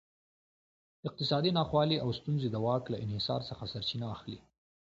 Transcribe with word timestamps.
اقتصادي 1.07 1.49
ناخوالې 1.57 1.97
او 2.03 2.09
ستونزې 2.19 2.47
د 2.51 2.55
واک 2.65 2.83
له 2.93 2.97
انحصار 3.03 3.41
څخه 3.49 3.63
سرچینه 3.73 4.07
اخلي. 4.15 4.39